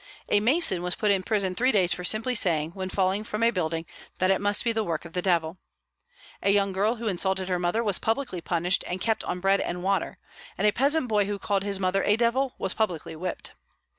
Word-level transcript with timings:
A 0.29 0.39
mason 0.39 0.81
was 0.81 0.95
put 0.95 1.11
in 1.11 1.21
prison 1.21 1.53
three 1.53 1.71
days 1.71 1.93
for 1.93 2.03
simply 2.03 2.33
saying, 2.33 2.71
when 2.71 2.89
falling 2.89 3.23
from 3.23 3.43
a 3.43 3.51
building, 3.51 3.85
that 4.17 4.31
it 4.31 4.41
must 4.41 4.63
be 4.63 4.71
the 4.71 4.83
work 4.83 5.05
of 5.05 5.13
the 5.13 5.21
Devil. 5.21 5.59
A 6.41 6.49
young 6.49 6.71
girl 6.71 6.95
who 6.95 7.07
insulted 7.07 7.49
her 7.49 7.59
mother 7.59 7.83
was 7.83 7.99
publicly 7.99 8.41
punished 8.41 8.83
and 8.87 8.99
kept 8.99 9.23
on 9.25 9.39
bread 9.39 9.61
and 9.61 9.83
water; 9.83 10.17
and 10.57 10.65
a 10.65 10.71
peasant 10.73 11.07
boy 11.07 11.25
who 11.25 11.37
called 11.37 11.63
his 11.63 11.79
mother 11.79 12.03
a 12.03 12.15
devil 12.15 12.55
was 12.57 12.73
publicly 12.73 13.15
whipped. 13.15 13.51